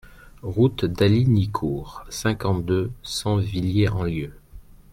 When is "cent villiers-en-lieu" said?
3.03-4.33